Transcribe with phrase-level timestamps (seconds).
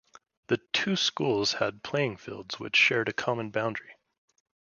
[0.47, 3.97] The two schools had playing fields which shared a common boundary.